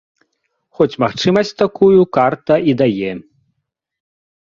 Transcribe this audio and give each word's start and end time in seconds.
Хоць 0.79 0.97
магчымасць 1.03 1.53
такую 1.63 2.01
карта 2.19 2.53
і 2.73 2.79
дае. 2.83 3.11